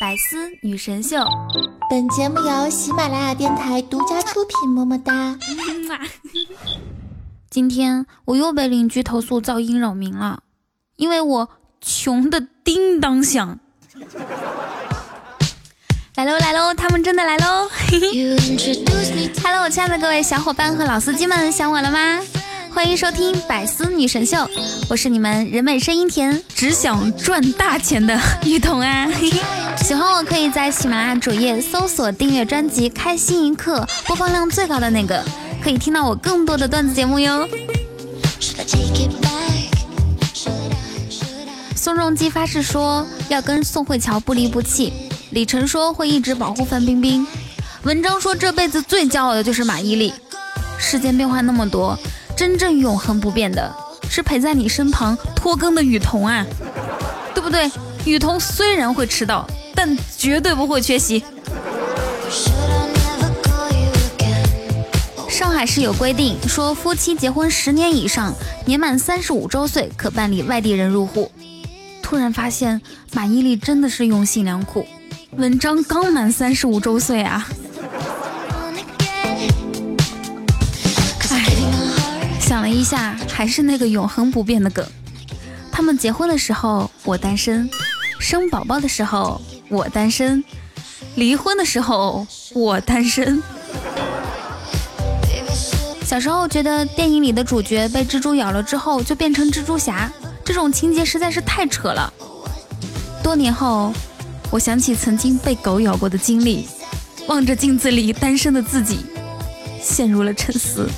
[0.00, 1.18] 百思女神秀，
[1.90, 4.70] 本节目由喜马拉雅电台独家出品。
[4.70, 5.36] 么么哒！
[7.50, 10.42] 今天我又被邻居投诉噪音扰民了，
[10.96, 11.50] 因为我
[11.82, 13.58] 穷的叮当响。
[16.14, 17.68] 来喽来喽，他们真的来喽
[19.42, 22.22] ！Hello，我亲爱的各位小伙伴和老司机们，想我了吗？
[22.72, 24.48] 欢迎收听百思女神秀，
[24.88, 29.08] 我是你们人美声音甜，只想赚大钱的雨桐啊！
[29.82, 35.22] 喜欢我可以在喜马拉雅主页搜索订阅专辑《开心一刻》，播放量最高的那个，
[35.62, 37.48] 可以听到我更多的段子节目哟。
[41.74, 44.92] 宋仲基发誓说要跟宋慧乔不离不弃，
[45.30, 47.26] 李晨说会一直保护范冰冰，
[47.82, 50.12] 文章说这辈子最骄傲的就是马伊琍。
[50.78, 51.98] 世间变化那么多。
[52.40, 53.70] 真正永恒不变的
[54.08, 56.42] 是陪在你身旁拖更的雨桐啊，
[57.34, 57.70] 对不对？
[58.06, 61.22] 雨桐虽然会迟到，但绝对不会缺席。
[65.28, 68.32] 上海市有规定，说夫妻结婚十年以上，
[68.64, 71.30] 年满三十五周岁可办理外地人入户。
[72.00, 72.80] 突然发现
[73.12, 74.86] 马伊琍真的是用心良苦，
[75.32, 77.46] 文章刚满三十五周岁啊。
[82.70, 84.86] 一下，还是那个永恒不变的梗。
[85.72, 87.68] 他们结婚的时候我单身，
[88.18, 90.44] 生宝宝的时候我单身，
[91.14, 93.42] 离婚的时候我单身。
[96.04, 100.10] 小时候觉得电影里的主角被蜘蛛咬了之后就变成蜘蛛侠，
[100.44, 102.12] 这种情节实在是太扯了。
[103.22, 103.92] 多年后，
[104.50, 106.66] 我想起曾经被狗咬过的经历，
[107.28, 109.06] 望着镜子里单身的自己，
[109.80, 110.88] 陷入了沉思。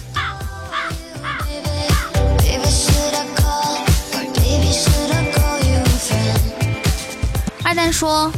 [8.03, 8.33] 说：“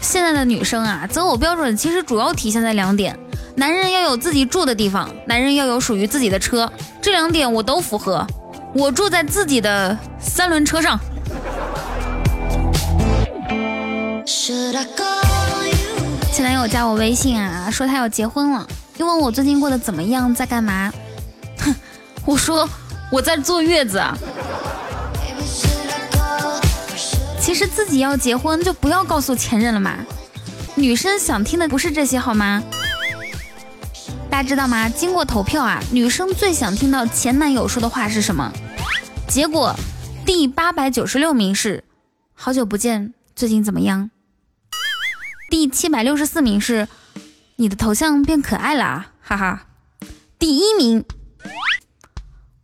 [0.00, 3.14] 现在的女生啊，择偶标准其实主要体现在两点：
[3.54, 6.72] 男人要有自己住的地方，男人要有属于自己的车。
[7.02, 8.26] 这两点我都符合。
[8.74, 10.98] 我住在自己的三轮车上。”
[16.32, 20.90] 前男友加我微信啊，说他要结婚了，又问我最近过得怎么样，在干嘛？
[21.58, 21.74] 哼，
[22.24, 22.66] 我说
[23.12, 24.02] 我在坐月子
[27.54, 27.68] 是。
[27.74, 29.98] 自己要结婚就不要告诉前任了嘛，
[30.76, 32.62] 女生想听的不是这些好吗？
[34.30, 34.88] 大家知道吗？
[34.88, 38.52] 经过投票啊，女生最想听到前男友说的话是什么？
[39.28, 39.74] 结果
[40.24, 41.82] 第八百九十六名是
[42.32, 44.10] “好久不见，最近怎么样？”
[45.50, 46.86] 第七百六十四名是
[47.56, 49.66] “你的头像变可爱了啊，哈哈。”
[50.38, 51.04] 第一名，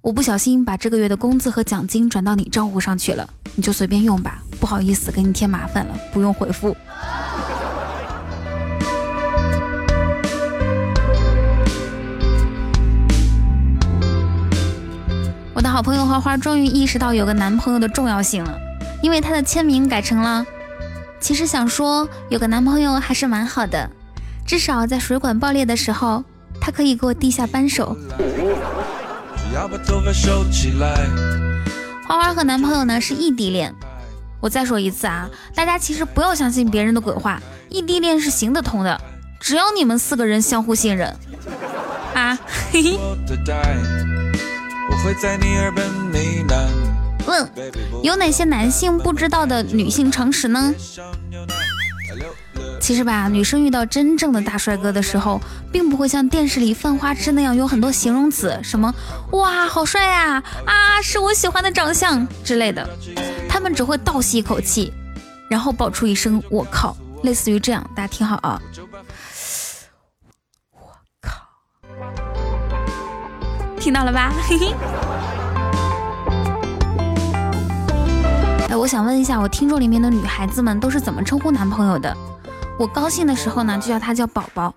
[0.02, 3.28] 我不小心把这个月的工资和奖金转到你账户上去了，
[3.60, 4.38] 你就随便用吧。
[4.59, 6.75] 不好意思，给你添麻烦了，不用回复。
[15.53, 18.59] 我的好朋友花花终于意识到有个男朋友的重要性了，
[19.03, 20.43] 因为他的签名改成了
[21.20, 23.91] ：“其实想说，有个男朋友还是蛮好的，
[24.47, 26.25] 至少在水管爆裂的时候，
[26.59, 27.94] 他可以给我递下扳手。”
[32.10, 33.72] 花花和男朋友呢是异地恋。
[34.41, 39.00] 我再说一次啊，大家其实不要相信别人的鬼话，异地恋是行得通的，
[39.38, 41.15] 只要你们四个人相互信任
[42.12, 42.37] 啊。
[42.72, 42.99] 嘿嘿
[47.26, 47.49] 问
[48.03, 50.75] 有哪些男性不知道的女性常识呢？
[52.80, 58.92] 其实吧，女生遇到真正的大帅哥的时候，并不会像电视里犯花痴那样有很多形容词，什么
[59.32, 62.88] 哇好帅呀，啊是我喜欢的长相之类的。
[63.48, 64.92] 他们只会倒吸一口气，
[65.48, 68.60] 然后爆出一声“我靠”，类似于这样，大家听好啊！
[70.72, 70.90] 我
[71.20, 71.46] 靠，
[73.78, 74.32] 听到了吧？
[74.48, 74.74] 嘿嘿。
[78.70, 82.16] 哎，我想问一下，我听众里面的女孩子们都是怎么称呼男朋友的？
[82.80, 84.72] 我高兴的时候呢，就叫他叫宝宝；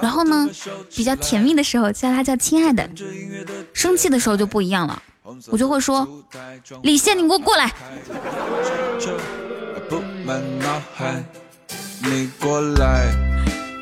[0.00, 0.48] 然后呢，
[0.94, 2.84] 比较甜蜜的时候叫他叫亲爱的；
[3.74, 5.02] 生气的时候就不一样了。
[5.48, 6.06] 我就会说，
[6.82, 7.68] 李现，你给我过来。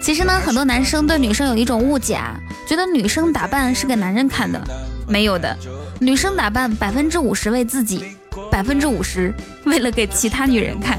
[0.01, 2.35] 其实呢，很多男生对女生有一种误解啊，
[2.67, 4.59] 觉得女生打扮是给男人看的，
[5.07, 5.55] 没有的，
[6.01, 8.17] 女生打扮百分之五十为自己，
[8.51, 9.35] 百分之五十
[9.67, 10.99] 为了给其他女人看。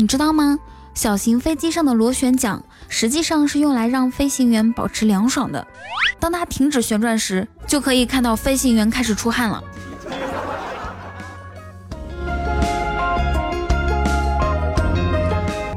[0.00, 0.58] 你知道吗？
[0.94, 5.66] 小型飞机上的螺旋桨实际上是用来让飞行员保持凉爽的。
[6.18, 9.62] 当它停止旋转时，就可以看到飞行员开始出汗了。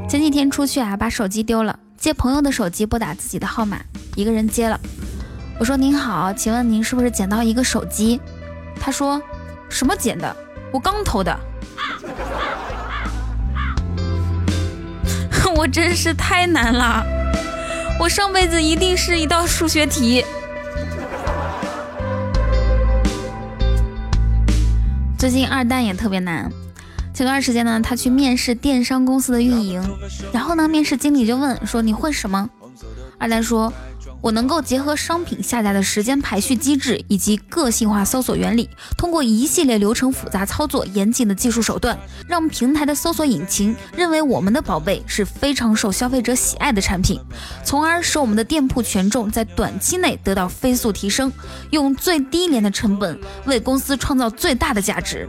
[0.08, 3.78] 前几天出去啊，把手机丢了，借朋友的手机拨打自己的号码，
[4.16, 4.80] 一个人接了。
[5.60, 8.18] 我说您好，请问您是不是捡到一个手机？
[8.80, 9.20] 他说
[9.68, 10.34] 什么捡的？
[10.72, 11.38] 我刚偷的。
[15.56, 17.04] 我真是太难了，
[18.00, 20.24] 我上辈子一定是一道数学题。
[25.16, 26.50] 最近二蛋也特别难。
[27.14, 29.80] 前段时间呢，他去面试电商公司的运营，
[30.32, 32.50] 然后呢，面试经理就问说你会什么？
[33.18, 33.72] 二蛋说。
[34.24, 47.20] 我能够结合商品下架的时间排序机制以及个性化搜索原理，通过一系列流程复杂操作、严谨的技术手段，让平台的搜索引擎认为我们的宝贝是非常受消费者喜爱的产品，
[47.62, 51.30] 从而使我们的店铺权重在短期内得到飞速提升，
[51.68, 55.28] 用最低廉的成本为公司创造最大的价值。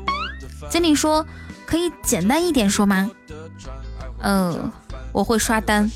[0.69, 1.27] 经理说
[1.67, 3.11] ：“可以简单一点说吗？”
[4.23, 4.71] 嗯，
[5.11, 5.91] 我会刷单。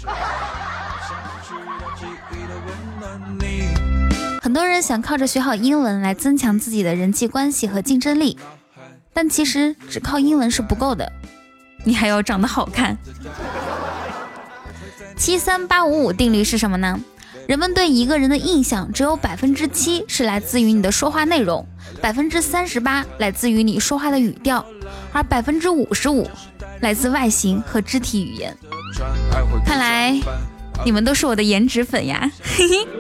[4.60, 8.38] 多人想靠着学好英文来增强自己的人际关系和竞争力，
[9.14, 11.10] 但其实只靠英文是不够的，
[11.86, 12.98] 你还要长得好看。
[15.16, 17.00] 七三八五五定律是什么呢？
[17.48, 21.66] 人们对一个人的印象只有百分之七是来自于你的说话内容，
[22.02, 24.66] 百分之三十八来自于你说话的语调，
[25.14, 26.30] 而百分之五十五
[26.82, 28.54] 来自外形和肢体语言。
[29.66, 30.20] 看来
[30.84, 32.99] 你们都是我的颜值粉呀，嘿嘿。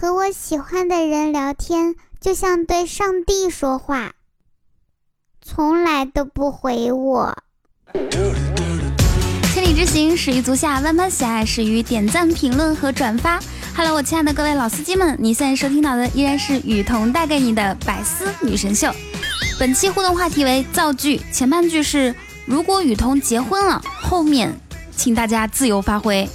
[0.00, 4.12] 和我喜欢的人聊天，就像对上帝说话，
[5.44, 7.36] 从来都不回我。
[9.52, 13.38] 千里之行，始于足下；万般喜爱，始于点赞、评论和转发。
[13.76, 18.90] Hello，我亲爱的各位老司机们，你现在收听到的依然是雨桐带给你的百思女神秀。
[19.58, 22.14] 本期互动话题为造句，前半句是
[22.46, 24.58] 如果雨桐结婚了，后面
[24.96, 26.26] 请大家自由发挥。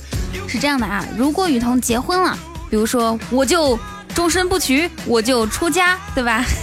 [0.48, 2.38] 是这样的啊，如果雨桐结婚了。
[2.70, 3.78] 比如说，我就
[4.14, 6.46] 终身不娶，我就出家，对吧？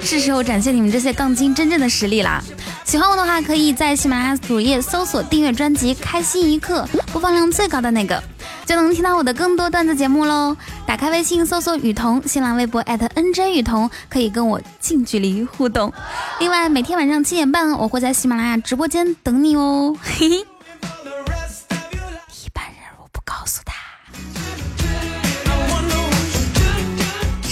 [0.00, 2.40] 是时候展现你们这些杠精真正的实力啦！
[2.84, 8.22] 喜欢我的话，可以在喜马拉雅主页搜索订阅专辑《开心一刻》，播放量最高的那个，
[8.64, 10.56] 就能听到我的更多段子节目喽。
[10.86, 15.92] 打开微信搜索雨桐，新浪微博 @nj 雨桐，可以跟我近距离互动。
[16.38, 19.96] 另外，每天晚上七点半，我会在喜马拉雅直播间等你哦。
[20.00, 20.46] 嘿嘿。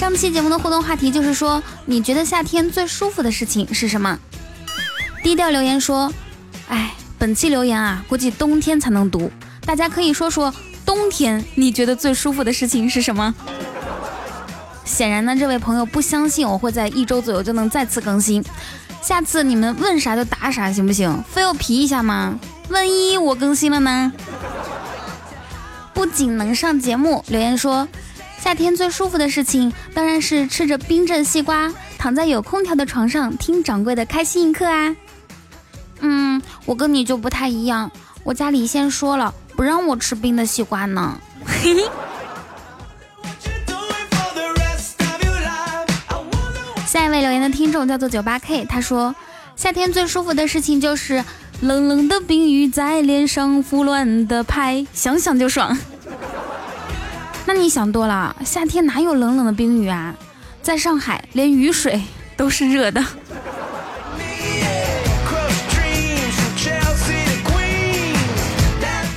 [0.05, 4.19] 上期节目的互动话题就是说，你觉得夏天最舒服的事情是什么？
[5.23, 6.13] 低调留言说，
[6.69, 9.31] 哎，本期留言啊，估计冬天才能读。
[9.65, 10.55] 大家可以说说
[10.85, 13.35] 冬天你觉得最舒服的事情是什么？
[14.85, 18.45] 显然呢，这位朋友不相信我会在一周左右就能再次更新。
[19.01, 21.25] 下次你们问啥就答啥，行不行？
[21.33, 22.39] 非要皮一下吗？
[22.69, 24.13] 万一我更新了呢？
[25.95, 27.89] 不仅能上节目，留言说。
[28.45, 34.95] 夏天最舒服的事情当然是吃着冰镇西瓜，躺在有空调的床上听掌柜的开心一刻啊。
[36.01, 37.91] 嗯，我跟你就不太一样，
[38.23, 41.19] 我家里先说了不让我吃冰的西瓜呢。
[41.47, 41.89] 嘿嘿。
[46.87, 49.15] 下一位留言的听众叫做九八 K，他说
[49.57, 51.25] 夏天最舒服的事情就是
[51.63, 55.79] 冷冷的冰雨在脸上胡乱的拍，想想就爽。
[57.57, 60.15] 你想多了，夏天哪有冷冷的冰雨啊？
[60.63, 62.03] 在上海，连雨水
[62.37, 63.03] 都是热的。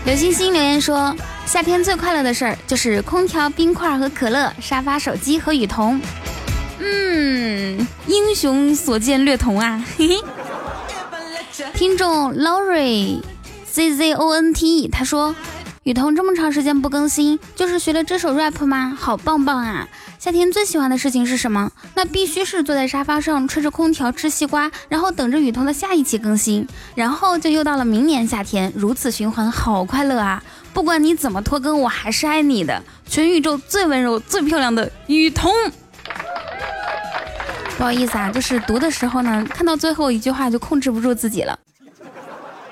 [0.06, 1.14] 刘星星留言说：
[1.46, 6.00] 夏天最快乐的事儿就是空调、冰块和可乐，沙发、手机和雨桐。
[6.80, 9.84] 嗯，英雄所见略同啊。
[9.98, 10.16] 嘿嘿。
[11.74, 13.20] 听众 Lori
[13.70, 15.36] Z Z O N T，他说。
[15.88, 18.94] 雨桐这么长时间不更新，就是学了这首 rap 吗？
[19.00, 19.88] 好棒棒啊！
[20.20, 21.72] 夏天最喜欢的事情是什么？
[21.96, 30.44] 那必须是坐在沙发上吹着空调吃西瓜，然后等着雨桐的下一期更新，然后就又到了明年夏天，如此循环，好快乐啊！
[30.74, 35.50] 不管你怎么拖更，我还是爱你的，全宇宙最温柔、最漂亮的雨桐。
[37.78, 41.58] 不好意思啊，就是读的时候呢，看到最后一句话就控制不住自己了。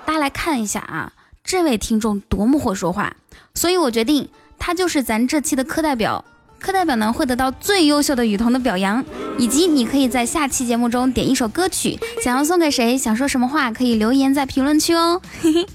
[0.06, 1.14] 大家来看一下啊。
[1.46, 3.16] 这位听众多么会说话，
[3.54, 6.26] 所以我决定他就是咱这期的课代表。
[6.58, 9.06] 课代表呢会得到最优秀的雨桐的表扬，
[9.38, 15.22] 以及你可以在下期节目中点一首歌曲，想要送给谁，想说什么话，可以留言在评论区哦。
[15.42, 15.68] 嘿嘿。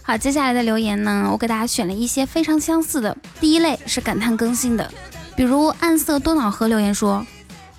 [0.00, 3.14] 好，接下来的留言呢，我给大家选了一些非常相似的。
[3.38, 4.90] 第一类是感叹更新的，
[5.36, 7.26] 比如暗色多瑙河留言说：“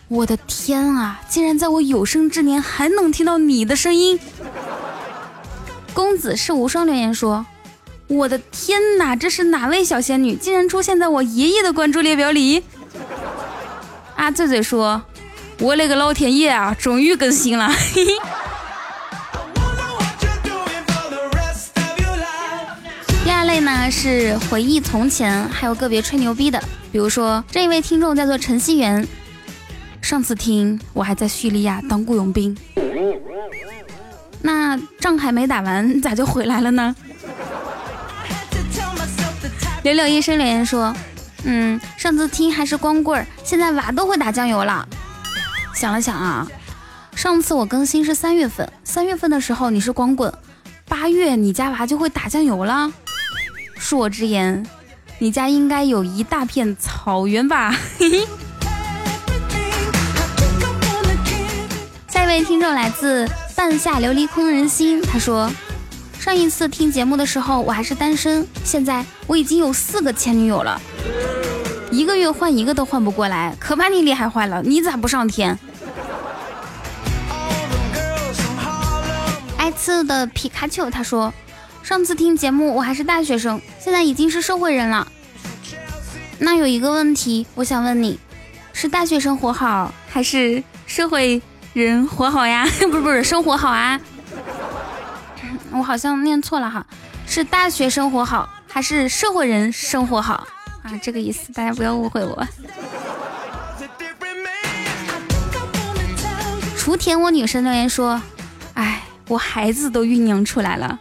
[0.10, 4.20] 我的天啊，竟然在我有生之年还能听到你的声音。”
[5.98, 7.44] 公子是无双留言说
[8.08, 12.64] ：“我的天哪，这是哪位小仙女，竟然出现在我爷爷的关注列表里？”
[14.16, 15.02] 阿醉醉说
[15.60, 17.72] ：“我勒个老天爷啊，终于更新了！”
[23.26, 29.08] 第二类呢是回忆从前，还有个别吹牛逼的，比如说这一位听众叫做陈希元，
[30.00, 32.56] 上次听我还在叙利亚当雇佣兵。
[34.42, 36.96] 那仗还没打完，咋就回来了呢？
[39.84, 40.94] 柳柳医生留言说
[41.46, 44.88] ：“嗯，上次听还是光棍，现在娃都会打酱油了。”
[45.74, 46.46] 想了想啊，
[47.16, 50.34] 上次我更新是三月份，三月份的时候你是光棍，
[50.90, 52.92] 八月你家娃就会打酱油了。
[53.80, 54.66] 恕我直言，
[55.20, 57.74] 你家应该有一大片草原吧？
[62.10, 63.30] 下一位听众来自。
[63.58, 65.52] 半夏琉璃空人心，他说，
[66.20, 70.80] 上一次听节目的时候我还是单身，现在我已经有四个前女友了，
[71.90, 75.58] 一个月换一个都换不过来，可把你厉害坏了，你咋不上天？
[79.58, 81.34] 爱吃的皮卡丘他说，
[81.82, 85.08] 上次听节目我还是大学生，现在已经是社会人了。
[86.38, 88.20] 那有一个问题，我想问你，
[88.72, 91.42] 是大学生活好还是社会？
[91.86, 94.00] 人活好呀， 不是不是生活好啊，
[95.72, 96.86] 我好像念错了哈，
[97.28, 100.48] 是大学生活好还是社会人生活好
[100.84, 100.92] 啊？
[101.02, 102.48] 这个意思，大家不要误会我。
[106.78, 108.22] 雏田我女神留言说，
[108.74, 111.00] 哎，我孩子都酝酿出来了，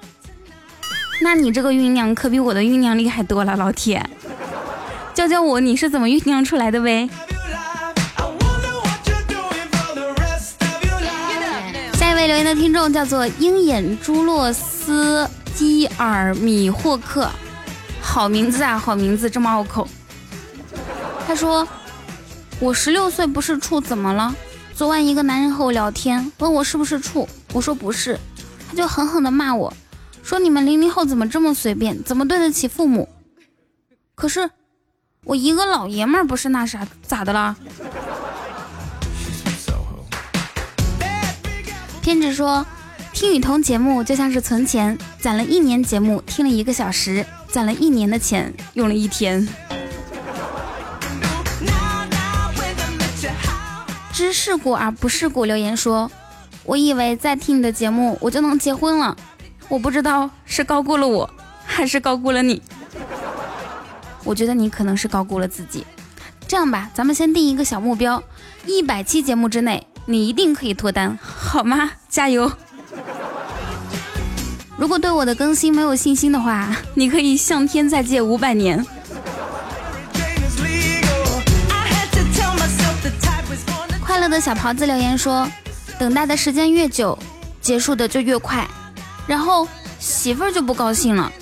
[1.20, 4.04] 那你这个酝酿可比我的酝酿厉害多了，老铁，
[5.14, 7.08] 教教我你是怎么酝酿出来的呗。
[12.26, 17.30] 留言的听众叫做鹰眼朱洛斯基尔米霍克，
[18.00, 19.86] 好名字啊，好名字，这么拗口。
[21.26, 21.66] 他说
[22.58, 24.34] ：“我十六岁不是处怎么了？
[24.74, 28.18] 昨晚一个男人和我聊天，问我是不是处，我说不是，
[28.68, 29.72] 他就狠狠的骂我，
[30.22, 33.08] 说你们零零后怎么这么随便，怎么对得起父母？
[34.16, 34.50] 可是
[35.22, 37.56] 我一个老爷们儿不是那啥，咋的了？”
[42.06, 42.64] 天子说，
[43.12, 49.48] 听雨桐节目就像是存钱，攒了一年节目听了一个小时，攒了一年的钱用了一天。
[54.12, 56.08] 知世故而不世故留言说，
[56.62, 59.16] 我以为再听你的节目我就能结婚了，
[59.68, 61.28] 我不知道是高估了我，
[61.64, 62.62] 还是高估了你。
[64.22, 65.84] 我觉得你可能是高估了自己。
[66.46, 68.22] 这样吧，咱们先定一个小目标，
[68.64, 69.84] 一百期节目之内。
[70.08, 71.90] 你一定可以脱单，好吗？
[72.08, 72.50] 加油！
[74.78, 78.84] 如果对我的更新没有信心的话，你可以向天再借五百年。
[84.00, 85.48] 快乐的小袍子留言说：
[85.98, 87.18] 等待的时间越久，
[87.60, 88.64] 结束的就越快，
[89.26, 89.66] 然后
[89.98, 91.32] 媳妇儿就不高兴了。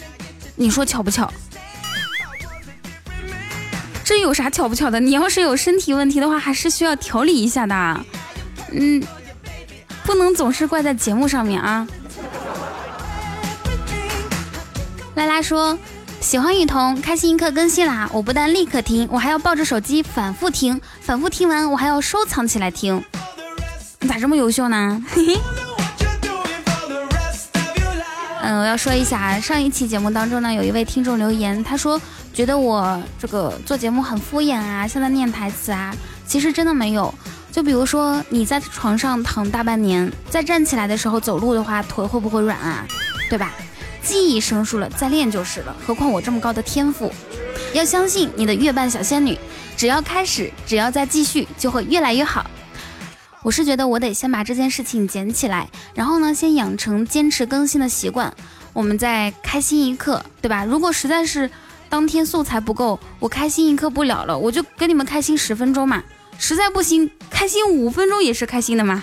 [0.57, 1.31] 你说巧不巧？
[4.03, 5.01] 这有啥巧不巧的？
[5.01, 8.01] 你要是有身体问题的话，还是需要调理一下的。
[8.73, 9.03] 嗯，
[10.05, 11.87] 不能总是怪在节目上面啊。
[15.15, 15.79] 拉拉说
[16.21, 18.09] 喜欢雨桐，开心一刻更新啦！
[18.13, 23.05] 我不但立刻听，我还要抱着手机反复听，反复听完我还要收藏起来听。
[24.01, 25.05] 你咋这么优秀呢？
[25.09, 25.39] 嘿嘿。
[28.43, 32.01] 嗯，我要说一下，上一期节目当中呢，有一位听众留言，他说
[32.35, 35.95] 觉得我这个做节目很敷衍啊，像在念台词啊，
[36.27, 37.15] 其实真的没有。
[37.55, 42.85] 就比如说你在床上躺大半年，再站起来的时候走路的话，腿会不会软啊？
[43.31, 43.53] 对吧？
[44.03, 45.77] 技艺生疏了，再练就是了。
[45.87, 47.13] 何况我这么高的天赋，
[47.73, 49.39] 要相信你的月半小仙女，
[49.77, 52.45] 只要开始，只要再继续，就会越来越好。
[53.45, 58.35] 我是觉得我得先把这件事情捡起来，然后呢，先养成坚持更新的习惯。
[58.73, 60.65] 我们再开心一刻，对吧？
[60.65, 61.49] 如果实在是
[61.89, 66.03] 当天素材不够，我开心一刻不了了，我就跟你们开心十分钟嘛。
[66.39, 69.03] 实在不行，开心五分钟也是开心的嘛。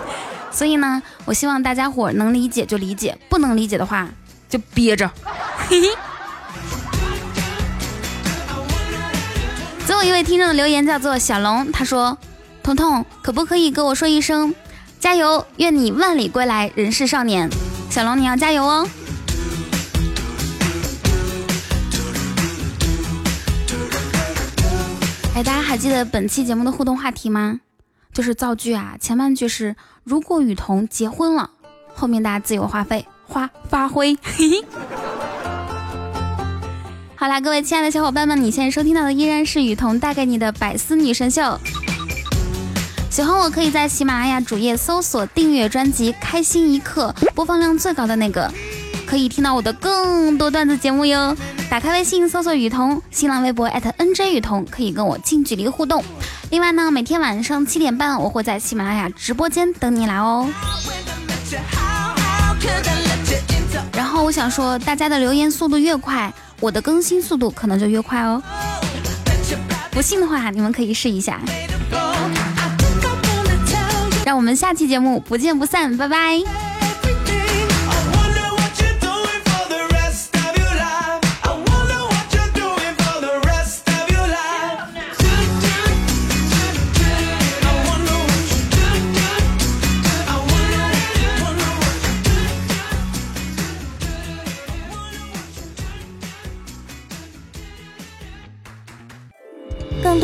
[0.50, 4.08] 所以呢，我希望大家伙能理解就理解，不能理解的话
[4.48, 5.10] 就憋着。
[5.68, 5.88] 嘿嘿。
[9.86, 12.16] 最后一位听众的留言叫做小龙，他说。
[12.62, 14.54] 彤彤，可不可以跟我说一声
[15.00, 15.46] 加油？
[15.56, 17.48] 愿你万里归来，人世少年。
[17.88, 18.86] 小龙，你要加油哦！
[25.42, 27.60] 大家还记得本期节目的互动话题吗？
[28.12, 31.48] 就是造句啊，前半句是如果雨桐结婚了，
[31.94, 34.18] 后面大家自由发挥，花发挥。
[37.16, 41.58] 好啦，各位亲爱的小伙伴们，你现在收听到的依然是雨桐带给你的百思女神秀。
[43.10, 48.52] 喜欢我可以在喜马拉雅主页搜索订阅专辑《开心一刻》，播放量最高的那个，
[49.10, 51.36] 可以听到我的更多段子节目哟。
[51.68, 56.04] 打开微信搜索雨桐，新浪微博 @nj 雨桐，可以跟我近距离互动。
[56.50, 60.48] 另外呢，每天晚上七点半，我会在喜马拉雅直播间等你来哦。
[63.94, 68.40] 然后我想说，大家的留言速度越快，我的更新速度可能就越快哦。
[69.90, 71.40] 不信的话，你们可以试一下。
[74.24, 76.69] 让我们下期节目不见不散，拜拜。